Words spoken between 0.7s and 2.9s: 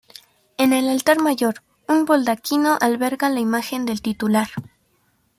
el altar mayor, un baldaquino